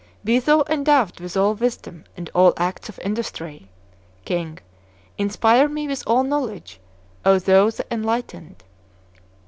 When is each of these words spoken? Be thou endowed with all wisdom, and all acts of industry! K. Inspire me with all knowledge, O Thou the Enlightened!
Be 0.23 0.39
thou 0.39 0.63
endowed 0.67 1.19
with 1.19 1.37
all 1.37 1.53
wisdom, 1.53 2.05
and 2.17 2.27
all 2.33 2.53
acts 2.57 2.89
of 2.89 2.97
industry! 3.03 3.69
K. 4.25 4.55
Inspire 5.19 5.67
me 5.67 5.87
with 5.87 6.01
all 6.07 6.23
knowledge, 6.23 6.79
O 7.23 7.37
Thou 7.37 7.69
the 7.69 7.85
Enlightened! 7.93 8.63